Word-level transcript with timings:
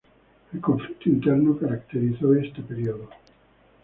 El 0.51 0.59
conflicto 0.61 1.09
interno 1.09 1.55
caracterizó 1.59 2.33
este 2.33 2.63
período. 2.63 3.07